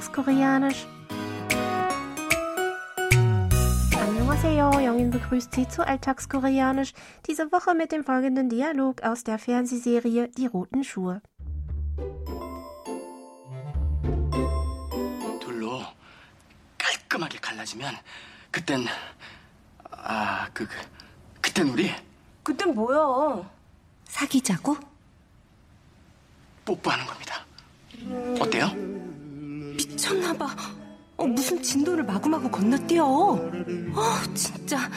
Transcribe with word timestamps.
Alltagskoreanisch. 0.00 0.86
Annyeonghaseyo, 4.00 4.70
Jongin 4.80 5.10
begrüßt 5.10 5.52
Sie 5.54 5.68
zu 5.68 5.86
Alltagskoreanisch, 5.86 6.94
diese 7.26 7.52
Woche 7.52 7.74
mit 7.74 7.92
dem 7.92 8.02
folgenden 8.02 8.48
Dialog 8.48 9.02
aus 9.02 9.22
der 9.22 9.38
Fernsehserie 9.38 10.28
Die 10.28 10.46
roten 10.46 10.82
Schuhe. 10.82 11.20
돌로 15.42 15.82
깔끔하게 16.78 17.36
갈라지면 17.38 17.96
그땐 18.50 18.86
아, 19.90 20.48
그, 20.54 20.66
그 20.66 20.74
그땐 21.42 21.68
우리 21.68 21.92
그땐 22.42 22.74
뭐야? 22.74 23.46
사귀자고? 24.06 24.78
뽀뽀하는 26.64 27.04
겁니다. 27.04 27.44
어때요? 28.40 28.89
미쳤나봐. 30.31 30.55
어, 31.17 31.25
무슨 31.27 31.61
진도를 31.61 32.03
마구마구 32.03 32.49
건너뛰어. 32.49 33.05
어, 33.05 33.39
진짜. 34.33 34.89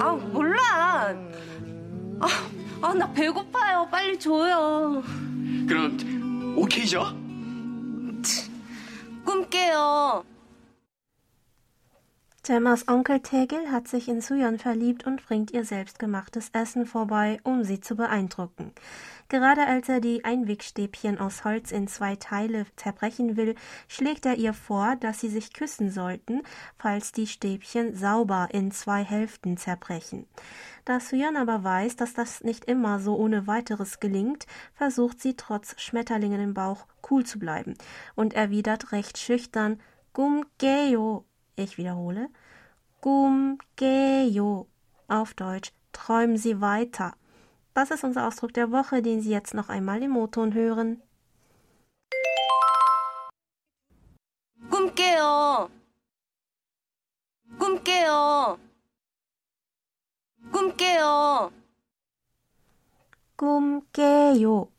아 0.00 0.12
몰라. 0.32 1.14
아, 2.20 2.26
아, 2.80 2.94
나 2.94 3.12
배고파요. 3.12 3.88
빨리 3.90 4.18
줘요. 4.18 5.02
그럼 5.66 6.54
오케이죠? 6.56 7.04
꿈 9.24 9.48
깨요. 9.48 10.24
Gemmas 12.44 12.88
Onkel 12.88 13.20
Tegel 13.20 13.70
hat 13.70 13.86
sich 13.86 14.08
in 14.08 14.20
Suyon 14.20 14.58
verliebt 14.58 15.06
und 15.06 15.24
bringt 15.24 15.52
ihr 15.52 15.64
selbstgemachtes 15.64 16.50
Essen 16.52 16.86
vorbei, 16.86 17.38
um 17.44 17.62
sie 17.62 17.80
zu 17.80 17.94
beeindrucken. 17.94 18.72
Gerade 19.28 19.64
als 19.64 19.88
er 19.88 20.00
die 20.00 20.24
Einwegstäbchen 20.24 21.20
aus 21.20 21.44
Holz 21.44 21.70
in 21.70 21.86
zwei 21.86 22.16
Teile 22.16 22.66
zerbrechen 22.74 23.36
will, 23.36 23.54
schlägt 23.86 24.26
er 24.26 24.34
ihr 24.34 24.54
vor, 24.54 24.96
dass 24.96 25.20
sie 25.20 25.28
sich 25.28 25.52
küssen 25.52 25.88
sollten, 25.92 26.42
falls 26.78 27.12
die 27.12 27.28
Stäbchen 27.28 27.94
sauber 27.94 28.48
in 28.50 28.72
zwei 28.72 29.04
Hälften 29.04 29.56
zerbrechen. 29.56 30.26
Da 30.84 30.98
Suyon 30.98 31.36
aber 31.36 31.62
weiß, 31.62 31.94
dass 31.94 32.12
das 32.12 32.42
nicht 32.42 32.64
immer 32.64 32.98
so 32.98 33.14
ohne 33.14 33.46
weiteres 33.46 34.00
gelingt, 34.00 34.48
versucht 34.74 35.20
sie 35.20 35.36
trotz 35.36 35.80
Schmetterlingen 35.80 36.40
im 36.40 36.54
Bauch 36.54 36.88
cool 37.08 37.24
zu 37.24 37.38
bleiben 37.38 37.74
und 38.16 38.34
erwidert 38.34 38.90
recht 38.90 39.16
schüchtern 39.16 39.78
Gum 40.12 40.44
geyo. 40.58 41.24
Ich 41.55 41.77
wiederhole. 41.77 42.29
Gum 43.01 43.57
geyo. 43.75 44.67
Auf 45.07 45.33
Deutsch 45.33 45.71
träumen 45.91 46.37
Sie 46.37 46.61
weiter. 46.61 47.13
Das 47.73 47.91
ist 47.91 48.03
unser 48.03 48.27
Ausdruck 48.27 48.53
der 48.53 48.71
Woche, 48.71 49.01
den 49.01 49.21
Sie 49.21 49.29
jetzt 49.29 49.53
noch 49.53 49.69
einmal 49.69 50.01
im 50.03 50.17
O-Ton 50.17 50.53
hören. 50.53 51.01
꿈깨요. 54.69 55.69
꿈깨요. 57.59 58.57
꿈깨요. 60.51 61.51
Gum 63.37 63.83
geyo. 63.93 64.71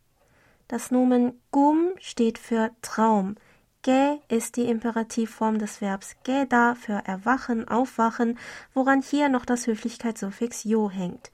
Das 0.67 0.91
Nomen 0.91 1.41
gum 1.51 1.95
steht 1.99 2.39
für 2.39 2.71
Traum. 2.83 3.37
Ge 3.84 4.20
ist 4.30 4.56
die 4.56 4.70
Imperativform 4.70 5.60
des 5.60 5.82
Verbs 5.82 6.16
geda 6.24 6.74
für 6.74 7.04
erwachen, 7.06 7.68
aufwachen, 7.68 8.40
woran 8.74 9.02
hier 9.02 9.28
noch 9.28 9.44
das 9.44 9.68
Höflichkeitssuffix 9.68 10.64
yo 10.64 10.90
hängt. 10.90 11.32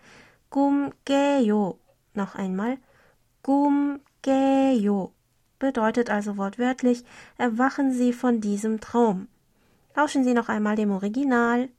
Gum 0.50 0.92
geyo. 1.06 1.78
Noch 2.16 2.34
einmal. 2.34 2.80
Gum 3.44 4.00
geyo. 4.24 5.14
Bedeutet 5.60 6.10
also 6.10 6.38
wortwörtlich, 6.38 7.04
erwachen 7.38 7.94
Sie 7.94 8.14
von 8.14 8.42
diesem 8.42 8.80
Traum. 8.80 9.28
Lauschen 9.96 10.24
Sie 10.24 10.34
noch 10.34 10.50
einmal 10.50 10.76
dem 10.76 10.90
Original. 10.90 11.70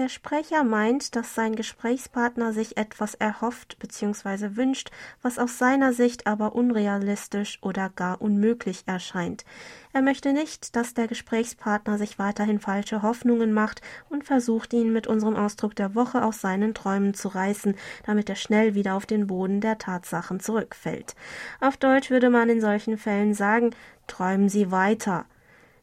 Der 0.00 0.08
Sprecher 0.08 0.64
meint, 0.64 1.14
dass 1.14 1.34
sein 1.34 1.54
Gesprächspartner 1.54 2.54
sich 2.54 2.78
etwas 2.78 3.14
erhofft 3.14 3.78
bzw. 3.80 4.56
wünscht, 4.56 4.90
was 5.20 5.38
aus 5.38 5.58
seiner 5.58 5.92
Sicht 5.92 6.26
aber 6.26 6.54
unrealistisch 6.54 7.58
oder 7.60 7.90
gar 7.90 8.22
unmöglich 8.22 8.84
erscheint. 8.86 9.44
Er 9.92 10.00
möchte 10.00 10.32
nicht, 10.32 10.74
dass 10.74 10.94
der 10.94 11.06
Gesprächspartner 11.06 11.98
sich 11.98 12.18
weiterhin 12.18 12.60
falsche 12.60 13.02
Hoffnungen 13.02 13.52
macht 13.52 13.82
und 14.08 14.24
versucht 14.24 14.72
ihn 14.72 14.90
mit 14.90 15.06
unserem 15.06 15.36
Ausdruck 15.36 15.76
der 15.76 15.94
Woche 15.94 16.24
aus 16.24 16.40
seinen 16.40 16.72
Träumen 16.72 17.12
zu 17.12 17.28
reißen, 17.28 17.74
damit 18.06 18.30
er 18.30 18.36
schnell 18.36 18.74
wieder 18.74 18.94
auf 18.94 19.04
den 19.04 19.26
Boden 19.26 19.60
der 19.60 19.76
Tatsachen 19.76 20.40
zurückfällt. 20.40 21.14
Auf 21.60 21.76
Deutsch 21.76 22.08
würde 22.08 22.30
man 22.30 22.48
in 22.48 22.62
solchen 22.62 22.96
Fällen 22.96 23.34
sagen, 23.34 23.74
träumen 24.06 24.48
Sie 24.48 24.70
weiter. 24.70 25.26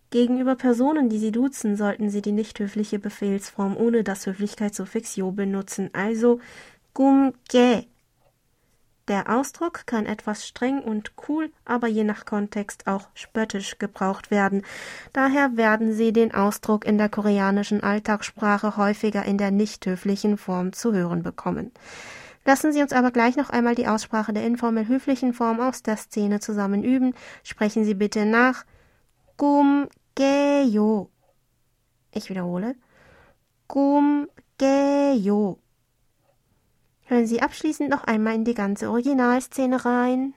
Gegenüber 0.09 0.56
Personen, 0.56 1.09
die 1.09 1.19
Sie 1.19 1.31
duzen, 1.31 1.75
sollten 1.75 2.09
Sie 2.09 2.22
die 2.22 2.31
nicht 2.31 2.59
höfliche 2.59 2.97
Befehlsform 2.97 3.75
ohne 3.75 4.03
das 4.03 4.25
Höflichkeitssuffix 4.25 5.18
jo 5.18 5.31
benutzen, 5.31 5.90
also 5.94 6.40
gumge. 6.94 7.85
Der 9.09 9.29
Ausdruck 9.29 9.84
kann 9.85 10.06
etwas 10.06 10.46
streng 10.46 10.81
und 10.81 11.13
cool, 11.28 11.50
aber 11.63 11.88
je 11.88 12.03
nach 12.03 12.25
Kontext 12.25 12.88
auch 12.88 13.07
spöttisch 13.13 13.79
gebraucht 13.79 14.31
werden. 14.31 14.63
Daher 15.13 15.56
werden 15.56 15.94
Sie 15.94 16.12
den 16.12 16.34
Ausdruck 16.34 16.85
in 16.85 16.97
der 16.97 17.07
koreanischen 17.07 17.81
Alltagssprache 17.81 18.75
häufiger 18.75 19.23
in 19.23 19.38
der 19.38 19.51
nicht 19.51 19.85
höflichen 19.85 20.38
Form 20.38 20.73
zu 20.73 20.94
hören 20.94 21.23
bekommen. 21.23 21.72
Lassen 22.44 22.73
Sie 22.73 22.81
uns 22.81 22.91
aber 22.91 23.12
gleich 23.12 23.38
noch 23.38 23.50
einmal 23.50 23.75
die 23.75 23.88
Aussprache 23.88 24.34
der 24.34 24.46
informell 24.46 24.88
höflichen 24.88 25.34
Form 25.34 25.59
aus 25.62 25.84
der 25.84 25.97
Szene 25.97 26.40
zusammen 26.41 26.84
üben. 26.84 27.13
Sprechen 27.44 27.85
Sie 27.85 27.94
bitte 27.94 28.25
nach. 28.25 28.66
꿈깨요. 30.16 31.09
Ich 32.15 32.28
wiederhole. 32.28 32.75
꿈깨요. 33.66 35.56
Hören 37.06 37.27
Sie 37.27 37.43
abschließend 37.43 37.91
noch 37.91 38.05
einmal 38.05 38.34
in 38.34 38.44
die 38.44 38.55
ganze 38.55 38.91
Originalszene 38.91 39.84
rein. 39.84 40.34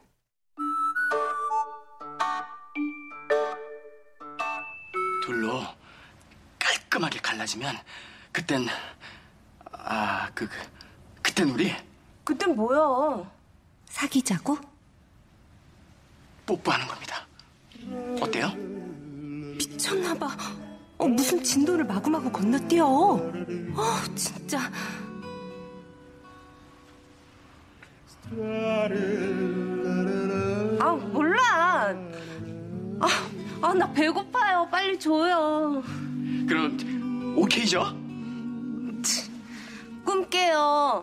돌로 5.23 5.63
깔끔하게 6.59 7.19
갈라지면 7.19 7.75
그땐 8.31 8.67
아, 9.71 10.29
그, 10.35 10.47
그 10.47 10.55
그땐 11.23 11.49
우리 11.49 11.73
그땐 12.23 12.55
뭐야? 12.55 13.31
사귀자고? 13.85 14.57
뽀뽀하는 16.45 16.87
겁니다. 16.87 17.27
어때요? 18.21 18.68
미쳤나봐. 19.80 20.28
어, 20.98 21.08
무슨 21.08 21.42
진도를 21.42 21.84
마구마구 21.86 22.30
건너뛰어. 22.30 22.86
어, 22.86 23.20
진짜. 24.14 24.60
아 30.78 30.92
몰라. 31.12 31.94
아, 33.00 33.08
아, 33.62 33.74
나 33.74 33.90
배고파요. 33.92 34.68
빨리 34.70 34.98
줘요. 34.98 35.82
그럼 36.46 37.34
오케이죠? 37.36 37.82
꿈 40.04 40.28
깨요. 40.28 41.02